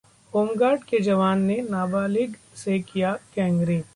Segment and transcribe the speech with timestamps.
[0.33, 3.85] home guard के जवान ने नाबालिग से किया गैंगरेप